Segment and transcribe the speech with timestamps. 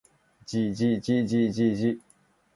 [0.47, 2.01] じじじじじ